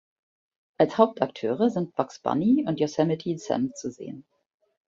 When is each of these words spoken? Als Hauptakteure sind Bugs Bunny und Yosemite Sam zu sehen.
Als 0.79 0.97
Hauptakteure 0.97 1.69
sind 1.69 1.93
Bugs 1.93 2.17
Bunny 2.17 2.65
und 2.67 2.79
Yosemite 2.79 3.37
Sam 3.37 3.71
zu 3.75 3.91
sehen. 3.91 4.25